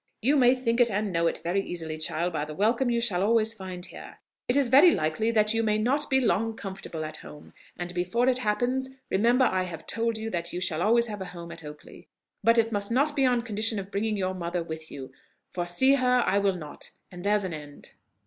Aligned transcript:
"You 0.19 0.35
may 0.35 0.55
think 0.55 0.79
it, 0.79 0.89
and 0.89 1.11
know 1.11 1.27
it, 1.27 1.41
very 1.43 1.61
easily, 1.61 1.95
child, 1.99 2.33
by 2.33 2.43
the 2.43 2.55
welcome 2.55 2.89
you 2.89 2.99
shall 2.99 3.21
always 3.21 3.53
find 3.53 3.85
here. 3.85 4.17
It 4.47 4.57
is 4.57 4.67
very 4.67 4.89
likely 4.89 5.29
that 5.29 5.53
you 5.53 5.61
may 5.61 5.77
not 5.77 6.09
be 6.09 6.19
long 6.19 6.55
comfortable 6.55 7.05
at 7.05 7.17
home; 7.17 7.53
and 7.77 7.93
before 7.93 8.27
it 8.27 8.39
happens, 8.39 8.89
remember 9.11 9.45
I 9.45 9.61
have 9.61 9.85
told 9.85 10.17
you 10.17 10.31
that 10.31 10.53
you 10.53 10.59
shall 10.59 10.81
always 10.81 11.05
have 11.05 11.21
a 11.21 11.25
home 11.25 11.51
at 11.51 11.63
Oakley: 11.63 12.07
but 12.43 12.57
it 12.57 12.71
must 12.71 12.91
not 12.91 13.15
be 13.15 13.27
on 13.27 13.43
condition 13.43 13.77
of 13.77 13.91
bringing 13.91 14.17
your 14.17 14.33
mother 14.33 14.63
with 14.63 14.89
you; 14.89 15.11
for 15.51 15.67
see 15.67 15.93
her 15.93 16.23
I 16.25 16.39
will 16.39 16.55
not, 16.55 16.89
and 17.11 17.23
there's 17.23 17.43
an 17.43 17.53
end." 17.53 17.91